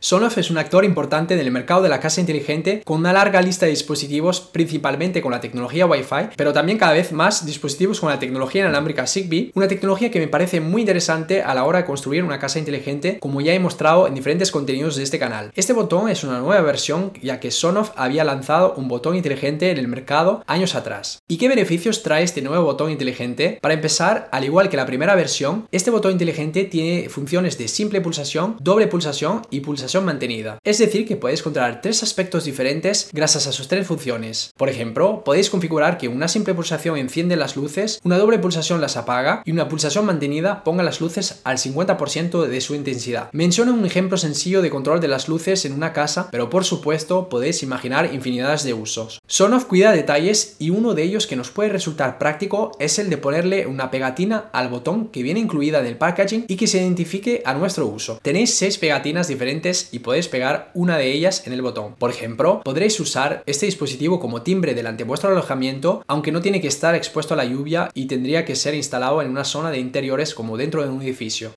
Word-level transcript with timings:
Sonoff 0.00 0.38
es 0.38 0.48
un 0.48 0.58
actor 0.58 0.84
importante 0.84 1.34
en 1.34 1.40
el 1.40 1.50
mercado 1.50 1.82
de 1.82 1.88
la 1.88 1.98
casa 1.98 2.20
inteligente 2.20 2.82
con 2.84 3.00
una 3.00 3.12
larga 3.12 3.42
lista 3.42 3.66
de 3.66 3.70
dispositivos, 3.70 4.40
principalmente 4.40 5.20
con 5.20 5.32
la 5.32 5.40
tecnología 5.40 5.86
Wi-Fi, 5.86 6.36
pero 6.36 6.52
también 6.52 6.78
cada 6.78 6.92
vez 6.92 7.10
más 7.10 7.44
dispositivos 7.44 7.98
con 7.98 8.08
la 8.08 8.20
tecnología 8.20 8.62
inalámbrica 8.62 9.08
Zigbee, 9.08 9.50
una 9.56 9.66
tecnología 9.66 10.12
que 10.12 10.20
me 10.20 10.28
parece 10.28 10.60
muy 10.60 10.82
interesante 10.82 11.42
a 11.42 11.52
la 11.52 11.64
hora 11.64 11.80
de 11.80 11.84
construir 11.84 12.22
una 12.22 12.38
casa 12.38 12.60
inteligente, 12.60 13.18
como 13.18 13.40
ya 13.40 13.54
he 13.54 13.58
mostrado 13.58 14.06
en 14.06 14.14
diferentes 14.14 14.52
contenidos 14.52 14.94
de 14.94 15.02
este 15.02 15.18
canal. 15.18 15.50
Este 15.56 15.72
botón 15.72 16.08
es 16.08 16.22
una 16.22 16.38
nueva 16.38 16.62
versión, 16.62 17.12
ya 17.20 17.40
que 17.40 17.50
Sonoff 17.50 17.90
había 17.96 18.22
lanzado 18.22 18.74
un 18.76 18.86
botón 18.86 19.16
inteligente 19.16 19.72
en 19.72 19.78
el 19.78 19.88
mercado 19.88 20.44
años 20.46 20.76
atrás. 20.76 21.18
¿Y 21.26 21.38
qué 21.38 21.48
beneficios 21.48 22.04
trae 22.04 22.22
este 22.22 22.40
nuevo 22.40 22.66
botón 22.66 22.92
inteligente? 22.92 23.58
Para 23.60 23.74
empezar, 23.74 24.28
al 24.30 24.44
igual 24.44 24.68
que 24.68 24.76
la 24.76 24.86
primera 24.86 25.16
versión, 25.16 25.66
este 25.72 25.90
botón 25.90 26.12
inteligente 26.12 26.62
tiene 26.62 27.08
funciones 27.08 27.58
de 27.58 27.66
simple 27.66 28.00
pulsación, 28.00 28.56
doble 28.60 28.86
pulsación 28.86 29.42
y 29.50 29.58
pulsación 29.58 29.87
mantenida. 29.96 30.58
Es 30.64 30.78
decir, 30.78 31.06
que 31.06 31.16
podéis 31.16 31.42
controlar 31.42 31.80
tres 31.80 32.02
aspectos 32.02 32.44
diferentes 32.44 33.10
gracias 33.12 33.46
a 33.46 33.52
sus 33.52 33.68
tres 33.68 33.86
funciones. 33.86 34.52
Por 34.56 34.68
ejemplo, 34.68 35.22
podéis 35.24 35.50
configurar 35.50 35.98
que 35.98 36.08
una 36.08 36.28
simple 36.28 36.54
pulsación 36.54 36.96
enciende 36.96 37.36
las 37.36 37.56
luces, 37.56 38.00
una 38.04 38.18
doble 38.18 38.38
pulsación 38.38 38.80
las 38.80 38.96
apaga 38.96 39.42
y 39.44 39.52
una 39.52 39.68
pulsación 39.68 40.06
mantenida 40.06 40.64
ponga 40.64 40.82
las 40.82 41.00
luces 41.00 41.40
al 41.44 41.58
50% 41.58 42.46
de 42.46 42.60
su 42.60 42.74
intensidad. 42.74 43.30
Menciono 43.32 43.74
un 43.74 43.86
ejemplo 43.86 44.16
sencillo 44.16 44.62
de 44.62 44.70
control 44.70 45.00
de 45.00 45.08
las 45.08 45.28
luces 45.28 45.64
en 45.64 45.72
una 45.72 45.92
casa, 45.92 46.28
pero 46.30 46.50
por 46.50 46.64
supuesto 46.64 47.28
podéis 47.28 47.62
imaginar 47.62 48.12
infinidades 48.12 48.64
de 48.64 48.74
usos. 48.74 49.20
Sonoff 49.26 49.64
cuida 49.64 49.92
detalles 49.92 50.56
y 50.58 50.70
uno 50.70 50.94
de 50.94 51.02
ellos 51.02 51.26
que 51.26 51.36
nos 51.36 51.50
puede 51.50 51.70
resultar 51.70 52.18
práctico 52.18 52.72
es 52.78 52.98
el 52.98 53.10
de 53.10 53.18
ponerle 53.18 53.66
una 53.66 53.90
pegatina 53.90 54.50
al 54.52 54.68
botón 54.68 55.08
que 55.08 55.22
viene 55.22 55.40
incluida 55.40 55.80
en 55.80 55.86
el 55.86 55.96
packaging 55.96 56.44
y 56.48 56.56
que 56.56 56.66
se 56.66 56.78
identifique 56.78 57.42
a 57.44 57.54
nuestro 57.54 57.86
uso. 57.86 58.18
Tenéis 58.22 58.54
seis 58.54 58.78
pegatinas 58.78 59.28
diferentes 59.28 59.77
y 59.92 60.00
podéis 60.00 60.28
pegar 60.28 60.70
una 60.74 60.96
de 60.98 61.12
ellas 61.12 61.46
en 61.46 61.52
el 61.52 61.62
botón. 61.62 61.94
Por 61.98 62.10
ejemplo, 62.10 62.62
podréis 62.64 62.98
usar 63.00 63.42
este 63.46 63.66
dispositivo 63.66 64.20
como 64.20 64.42
timbre 64.42 64.74
delante 64.74 65.04
de 65.04 65.08
vuestro 65.08 65.30
alojamiento, 65.30 66.02
aunque 66.06 66.32
no 66.32 66.40
tiene 66.40 66.60
que 66.60 66.68
estar 66.68 66.94
expuesto 66.94 67.34
a 67.34 67.36
la 67.36 67.44
lluvia 67.44 67.90
y 67.94 68.06
tendría 68.06 68.44
que 68.44 68.56
ser 68.56 68.74
instalado 68.74 69.22
en 69.22 69.30
una 69.30 69.44
zona 69.44 69.70
de 69.70 69.78
interiores 69.78 70.34
como 70.34 70.56
dentro 70.56 70.82
de 70.82 70.90
un 70.90 71.02
edificio. 71.02 71.52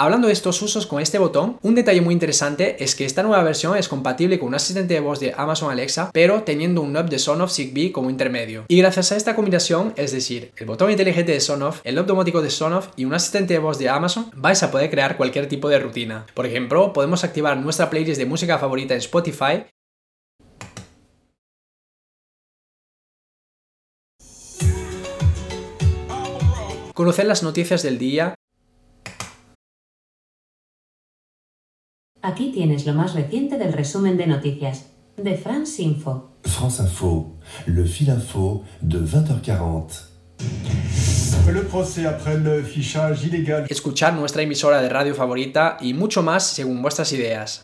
Hablando 0.00 0.28
de 0.28 0.32
estos 0.32 0.62
usos 0.62 0.86
con 0.86 1.02
este 1.02 1.18
botón, 1.18 1.58
un 1.60 1.74
detalle 1.74 2.00
muy 2.00 2.14
interesante 2.14 2.82
es 2.82 2.94
que 2.94 3.04
esta 3.04 3.22
nueva 3.22 3.42
versión 3.42 3.76
es 3.76 3.86
compatible 3.86 4.38
con 4.38 4.48
un 4.48 4.54
asistente 4.54 4.94
de 4.94 5.00
voz 5.00 5.20
de 5.20 5.34
Amazon 5.36 5.70
Alexa, 5.70 6.08
pero 6.14 6.42
teniendo 6.42 6.80
un 6.80 6.92
knob 6.92 7.10
de 7.10 7.18
Sonoff 7.18 7.52
Zigbee 7.52 7.92
como 7.92 8.08
intermedio. 8.08 8.64
Y 8.68 8.78
gracias 8.78 9.12
a 9.12 9.16
esta 9.16 9.36
combinación, 9.36 9.92
es 9.96 10.12
decir, 10.12 10.52
el 10.56 10.64
botón 10.64 10.90
inteligente 10.90 11.32
de 11.32 11.40
Sonoff, 11.40 11.82
el 11.84 11.96
knob 11.96 12.06
domótico 12.06 12.40
de 12.40 12.48
Sonoff 12.48 12.88
y 12.96 13.04
un 13.04 13.12
asistente 13.12 13.52
de 13.52 13.58
voz 13.58 13.78
de 13.78 13.90
Amazon, 13.90 14.30
vais 14.34 14.62
a 14.62 14.70
poder 14.70 14.88
crear 14.88 15.18
cualquier 15.18 15.48
tipo 15.48 15.68
de 15.68 15.80
rutina. 15.80 16.24
Por 16.32 16.46
ejemplo, 16.46 16.94
podemos 16.94 17.22
activar 17.22 17.58
nuestra 17.58 17.90
playlist 17.90 18.18
de 18.18 18.24
música 18.24 18.58
favorita 18.58 18.94
en 18.94 19.00
Spotify 19.00 19.64
conocer 27.00 27.24
las 27.24 27.42
noticias 27.42 27.82
del 27.82 27.96
día 27.96 28.34
Aquí 32.22 32.52
tienes 32.52 32.84
lo 32.84 32.92
más 32.92 33.14
reciente 33.14 33.56
del 33.56 33.72
resumen 33.72 34.18
de 34.18 34.26
noticias 34.26 34.90
de 35.16 35.36
France 35.36 35.82
Info. 35.82 36.30
France 36.44 36.82
Info, 36.82 37.36
le 37.66 37.84
fil 37.86 38.08
info 38.08 38.62
de 38.82 38.98
20h40. 38.98 40.10
Le 41.50 41.62
procès 41.62 42.06
après 42.06 42.38
le 42.38 42.62
fichage 42.62 43.24
illégal. 43.24 43.66
Escuchar 43.70 44.14
nuestra 44.14 44.42
emisora 44.42 44.82
de 44.82 44.88
radio 44.90 45.14
favorita 45.14 45.78
y 45.80 45.94
mucho 45.94 46.22
más 46.22 46.46
según 46.46 46.82
vuestras 46.82 47.10
ideas. 47.12 47.62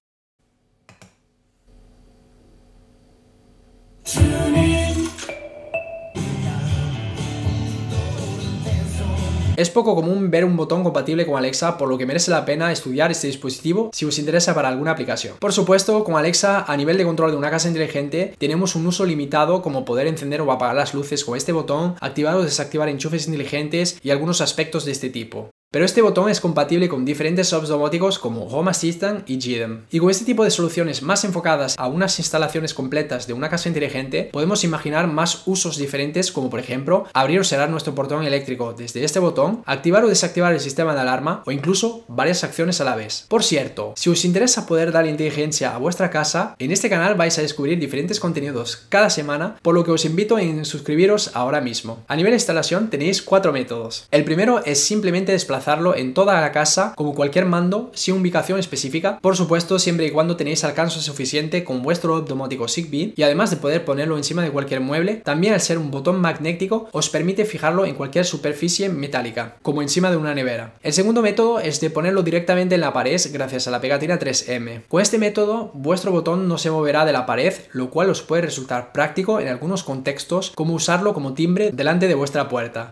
Es 9.56 9.71
poco 9.71 9.94
común 9.94 10.31
ver 10.31 10.44
un 10.44 10.55
botón 10.55 10.84
compatible 10.84 11.25
con 11.25 11.39
Alexa, 11.39 11.78
por 11.78 11.89
lo 11.89 11.97
que 11.97 12.05
merece 12.05 12.31
la 12.31 12.44
pena 12.44 12.71
estudiar 12.71 13.11
este 13.11 13.28
dispositivo 13.28 13.91
si 13.94 14.05
os 14.05 14.19
interesa 14.19 14.55
para 14.55 14.69
alguna 14.69 14.91
aplicación. 14.91 15.37
Por 15.39 15.55
supuesto, 15.55 16.05
con 16.05 16.17
Alexa, 16.17 16.71
a 16.71 16.77
nivel 16.77 16.99
de 16.99 17.05
control 17.05 17.31
de 17.31 17.39
una 17.39 17.50
casa 17.50 17.69
inteligente, 17.69 18.34
tenemos 18.37 18.77
un 18.77 18.87
uso 18.87 19.06
limitado 19.06 19.62
como 19.62 19.87
poder 19.87 20.09
encender 20.09 20.43
o 20.43 20.53
apagar 20.53 20.77
las 20.77 20.93
luces 20.93 21.25
con 21.25 21.39
este 21.39 21.53
botón, 21.53 21.94
activar 22.00 22.34
o 22.34 22.43
desactivar 22.43 22.91
enchufes 22.91 23.28
inteligentes 23.28 23.99
y 24.03 24.11
algunos 24.11 24.43
aspectos 24.43 24.84
de 24.84 24.93
este 24.93 25.09
tipo. 25.09 25.49
Pero 25.72 25.84
este 25.84 26.00
botón 26.00 26.31
es 26.31 26.41
compatible 26.41 26.88
con 26.88 27.04
diferentes 27.04 27.49
software 27.49 27.69
domóticos 27.69 28.21
como 28.21 28.44
Home 28.44 28.71
Assistant 28.71 29.28
y 29.28 29.37
GDM. 29.37 29.87
Y 29.91 29.99
con 29.99 30.10
este 30.10 30.25
tipo 30.25 30.44
de 30.44 30.53
soluciones 30.53 31.03
más 31.03 31.25
enfocadas 31.25 31.75
a 31.77 31.88
unas 31.88 32.19
instalaciones 32.21 32.72
completas 32.72 33.27
de 33.27 33.32
una 33.32 33.50
casa 33.50 33.69
inteligente, 33.69 34.31
podemos 34.32 34.62
imaginar 34.62 35.09
más 35.09 35.43
usos 35.44 35.76
diferentes 35.76 36.31
como 36.31 36.50
por 36.50 36.60
ejemplo 36.60 37.06
abrir 37.12 37.41
o 37.41 37.44
cerrar 37.44 37.69
nuestro 37.69 37.97
portón 37.97 38.25
eléctrico 38.25 38.75
desde 38.75 39.03
este 39.03 39.19
botón, 39.19 39.65
activar 39.66 40.05
o 40.05 40.09
desactivar 40.09 40.53
el 40.53 40.60
sistema 40.60 40.94
de 40.94 41.00
alarma 41.00 41.43
o 41.44 41.50
incluso 41.50 42.05
varias 42.06 42.44
acciones 42.44 42.81
a 42.81 42.84
la 42.84 42.94
vez. 42.94 43.26
Por 43.28 43.43
cierto, 43.43 43.93
si 43.97 44.09
os 44.09 44.25
interesa 44.25 44.66
poder 44.66 44.93
dar 44.93 45.06
inteligencia 45.06 45.75
a 45.75 45.78
vuestra 45.78 46.10
casa, 46.10 46.55
en 46.60 46.71
este 46.71 46.88
canal 46.88 47.16
vais 47.16 47.38
a 47.38 47.43
descubrir 47.43 47.78
diferentes 47.81 48.21
contenidos 48.21 48.87
cada 48.88 49.10
semana, 49.10 49.56
por 49.62 49.75
lo 49.75 49.84
que 49.84 49.91
os 49.91 50.05
invito 50.05 50.37
a 50.37 50.65
suscribiros 50.65 51.32
ahora 51.34 51.60
mismo. 51.60 52.05
A 52.06 52.15
nivel 52.15 52.31
de 52.31 52.37
instalación 52.37 52.88
tenéis 52.88 53.21
cuatro 53.21 53.53
métodos. 53.53 54.06
El 54.12 54.25
primero 54.25 54.65
es 54.65 54.82
simplemente 54.82 55.32
desplazar 55.32 55.56
en 55.97 56.15
toda 56.15 56.41
la 56.41 56.53
casa 56.53 56.93
como 56.97 57.15
cualquier 57.15 57.47
mando 57.47 57.91
sin 57.94 58.15
ubicación 58.21 58.59
específica, 58.59 59.19
por 59.21 59.37
supuesto 59.37 59.78
siempre 59.78 60.06
y 60.06 60.11
cuando 60.11 60.37
tenéis 60.37 60.65
alcance 60.65 61.00
suficiente 61.00 61.65
con 61.65 61.83
vuestro 61.83 62.21
domótico 62.21 62.69
Zigbee 62.69 63.15
y 63.17 63.22
además 63.22 63.50
de 63.50 63.56
poder 63.56 63.84
ponerlo 63.84 64.17
encima 64.17 64.43
de 64.43 64.50
cualquier 64.50 64.81
mueble, 64.81 65.17
también 65.17 65.55
al 65.55 65.61
ser 65.61 65.78
un 65.78 65.91
botón 65.91 66.21
magnético 66.21 66.89
os 66.93 67.11
permite 67.11 67.44
fijarlo 67.44 67.84
en 67.84 67.94
cualquier 67.94 68.25
superficie 68.25 68.89
metálica, 68.89 69.56
como 69.62 69.83
encima 69.83 70.11
de 70.11 70.17
una 70.17 70.34
nevera. 70.34 70.75
El 70.83 70.93
segundo 70.93 71.22
método 71.22 71.61
es 71.61 71.81
de 71.81 71.91
ponerlo 71.91 72.23
directamente 72.23 72.75
en 72.75 72.81
la 72.81 72.93
pared 72.93 73.21
gracias 73.33 73.67
a 73.67 73.71
la 73.71 73.81
pegatina 73.81 74.19
3M. 74.19 74.83
Con 74.88 75.00
este 75.00 75.19
método 75.19 75.71
vuestro 75.75 76.12
botón 76.12 76.49
no 76.49 76.59
se 76.59 76.71
moverá 76.71 77.05
de 77.05 77.12
la 77.12 77.27
pared, 77.27 77.55
lo 77.73 77.91
cual 77.91 78.11
os 78.11 78.23
puede 78.23 78.43
resultar 78.43 78.93
práctico 78.93 79.41
en 79.41 79.49
algunos 79.49 79.83
contextos 79.84 80.53
como 80.55 80.75
usarlo 80.75 81.15
como 81.15 81.34
timbre 81.34 81.71
delante 81.73 82.09
de 82.09 82.15
vuestra 82.15 82.49
puerta. 82.49 82.91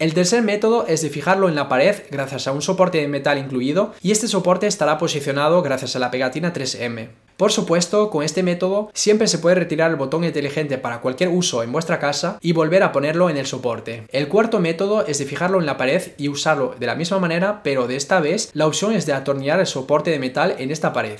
El 0.00 0.14
tercer 0.14 0.42
método 0.42 0.86
es 0.86 1.02
de 1.02 1.10
fijarlo 1.10 1.46
en 1.46 1.54
la 1.54 1.68
pared 1.68 1.94
gracias 2.10 2.46
a 2.46 2.52
un 2.52 2.62
soporte 2.62 2.96
de 2.96 3.06
metal 3.06 3.36
incluido 3.36 3.92
y 4.00 4.12
este 4.12 4.28
soporte 4.28 4.66
estará 4.66 4.96
posicionado 4.96 5.60
gracias 5.60 5.94
a 5.94 5.98
la 5.98 6.10
pegatina 6.10 6.54
3M. 6.54 7.10
Por 7.36 7.52
supuesto, 7.52 8.08
con 8.08 8.24
este 8.24 8.42
método 8.42 8.90
siempre 8.94 9.28
se 9.28 9.36
puede 9.36 9.56
retirar 9.56 9.90
el 9.90 9.98
botón 9.98 10.24
inteligente 10.24 10.78
para 10.78 11.02
cualquier 11.02 11.28
uso 11.28 11.62
en 11.62 11.70
vuestra 11.70 11.98
casa 11.98 12.38
y 12.40 12.52
volver 12.52 12.82
a 12.82 12.92
ponerlo 12.92 13.28
en 13.28 13.36
el 13.36 13.44
soporte. 13.44 14.06
El 14.08 14.28
cuarto 14.28 14.58
método 14.58 15.04
es 15.06 15.18
de 15.18 15.26
fijarlo 15.26 15.60
en 15.60 15.66
la 15.66 15.76
pared 15.76 16.12
y 16.16 16.28
usarlo 16.28 16.74
de 16.80 16.86
la 16.86 16.94
misma 16.94 17.18
manera, 17.18 17.62
pero 17.62 17.86
de 17.86 17.96
esta 17.96 18.20
vez 18.20 18.48
la 18.54 18.66
opción 18.66 18.94
es 18.94 19.04
de 19.04 19.12
atornillar 19.12 19.60
el 19.60 19.66
soporte 19.66 20.10
de 20.10 20.18
metal 20.18 20.54
en 20.58 20.70
esta 20.70 20.94
pared. 20.94 21.18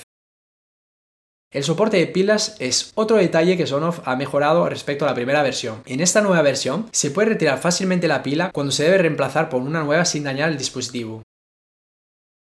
El 1.52 1.64
soporte 1.64 1.96
de 1.96 2.06
pilas 2.06 2.54
es 2.60 2.92
otro 2.94 3.16
detalle 3.16 3.56
que 3.56 3.66
Sonoff 3.66 3.98
ha 4.04 4.14
mejorado 4.14 4.68
respecto 4.68 5.04
a 5.04 5.08
la 5.08 5.14
primera 5.14 5.42
versión. 5.42 5.82
En 5.84 5.98
esta 5.98 6.20
nueva 6.20 6.42
versión 6.42 6.86
se 6.92 7.10
puede 7.10 7.30
retirar 7.30 7.58
fácilmente 7.58 8.06
la 8.06 8.22
pila 8.22 8.52
cuando 8.52 8.70
se 8.70 8.84
debe 8.84 8.98
reemplazar 8.98 9.48
por 9.48 9.60
una 9.60 9.82
nueva 9.82 10.04
sin 10.04 10.22
dañar 10.22 10.50
el 10.50 10.58
dispositivo. 10.58 11.22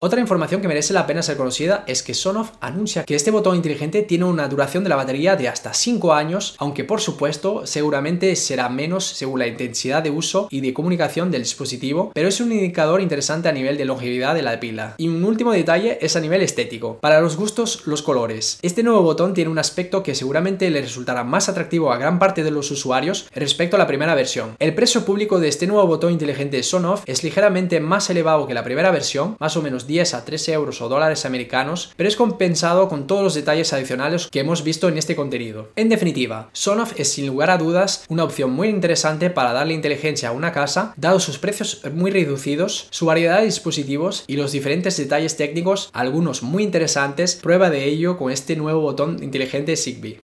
Otra 0.05 0.21
información 0.21 0.61
que 0.61 0.69
merece 0.69 0.93
la 0.93 1.07
pena 1.07 1.23
ser 1.23 1.39
conocida 1.39 1.83
es 1.87 2.03
que 2.03 2.13
Sonoff 2.13 2.51
anuncia 2.61 3.05
que 3.05 3.15
este 3.15 3.31
botón 3.31 3.57
inteligente 3.57 4.03
tiene 4.03 4.27
una 4.27 4.49
duración 4.49 4.85
de 4.85 4.91
la 4.91 4.97
batería 4.97 5.35
de 5.35 5.49
hasta 5.49 5.73
5 5.73 6.13
años, 6.13 6.57
aunque 6.59 6.85
por 6.85 7.01
supuesto 7.01 7.67
seguramente 7.67 8.37
será 8.37 8.69
menos 8.69 9.07
según 9.07 9.39
la 9.39 9.47
intensidad 9.47 10.03
de 10.03 10.11
uso 10.11 10.47
y 10.51 10.61
de 10.61 10.75
comunicación 10.75 11.31
del 11.31 11.45
dispositivo, 11.45 12.13
pero 12.13 12.29
es 12.29 12.39
un 12.43 12.53
indicador 12.53 13.01
interesante 13.01 13.49
a 13.49 13.53
nivel 13.53 13.79
de 13.79 13.87
longevidad 13.87 14.35
de 14.35 14.43
la 14.43 14.61
pila. 14.61 14.95
Y 14.99 15.09
un 15.09 15.25
último 15.25 15.53
detalle 15.53 15.97
es 16.03 16.17
a 16.17 16.21
nivel 16.21 16.43
estético. 16.43 16.99
Para 17.01 17.23
los 17.23 17.39
gustos, 17.39 17.87
los 17.87 18.03
colores. 18.03 18.59
Este 18.61 18.83
nuevo 18.83 19.01
botón 19.01 19.33
tiene 19.33 19.51
un 19.51 19.59
aspecto 19.59 20.03
que 20.03 20.15
seguramente 20.15 20.69
le 20.69 20.83
resultará 20.83 21.25
más 21.25 21.49
atractivo 21.49 21.91
a 21.91 21.97
gran 21.97 22.19
parte 22.19 22.45
de 22.45 22.51
los 22.51 22.71
usuarios 22.71 23.27
respecto 23.35 23.77
a 23.77 23.79
la 23.79 23.87
primera 23.87 24.15
versión. 24.15 24.55
El 24.59 24.75
precio 24.75 25.07
público 25.07 25.41
de 25.41 25.49
este 25.49 25.67
nuevo 25.67 25.87
botón 25.87 26.13
inteligente 26.13 26.63
Sonoff 26.63 27.05
es 27.07 27.25
ligeramente 27.25 27.81
más 27.81 28.11
elevado 28.11 28.47
que 28.47 28.53
la 28.53 28.65
primera 28.65 28.91
versión, 28.91 29.37
más 29.41 29.57
o 29.57 29.63
menos 29.63 29.87
10 29.95 30.15
a 30.15 30.25
13 30.25 30.53
euros 30.55 30.83
o 30.83 30.89
dólares 30.89 31.25
americanos, 31.25 31.93
pero 31.97 32.09
es 32.09 32.17
compensado 32.17 32.89
con 32.89 33.07
todos 33.07 33.23
los 33.23 33.35
detalles 33.35 33.73
adicionales 33.73 34.27
que 34.27 34.41
hemos 34.41 34.65
visto 34.65 34.89
en 34.89 34.99
este 34.99 35.15
contenido. 35.15 35.69
En 35.77 35.89
definitiva, 35.89 36.51
Sonoff 36.53 36.99
es 36.99 37.13
sin 37.13 37.29
lugar 37.29 37.51
a 37.51 37.59
dudas 37.59 38.05
una 38.09 38.25
opción 38.25 38.51
muy 38.51 38.69
interesante 38.69 39.31
para 39.31 39.53
darle 39.53 39.73
inteligencia 39.73 40.31
a 40.31 40.33
una 40.33 40.51
casa, 40.51 40.95
dado 40.97 41.21
sus 41.21 41.39
precios 41.39 41.81
muy 41.93 42.11
reducidos, 42.11 42.89
su 42.91 43.07
variedad 43.07 43.39
de 43.39 43.45
dispositivos 43.45 44.25
y 44.27 44.35
los 44.35 44.51
diferentes 44.51 44.97
detalles 44.97 45.37
técnicos, 45.37 45.91
algunos 45.93 46.43
muy 46.43 46.65
interesantes, 46.65 47.37
prueba 47.37 47.71
de 47.71 47.85
ello 47.85 48.19
con 48.19 48.33
este 48.33 48.57
nuevo 48.57 48.81
botón 48.81 49.23
inteligente 49.23 49.77
Zigbee. 49.77 50.19